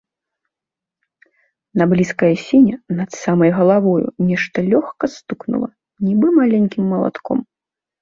На 1.81 1.87
блізкай 1.91 2.29
асіне 2.39 2.75
над 3.01 3.09
самай 3.21 3.51
галавою 3.59 4.05
нешта 4.33 4.57
лёгка 4.73 5.05
стукнула, 5.17 5.73
нібы 6.11 6.27
маленькім 6.43 6.83
малатком. 6.97 7.37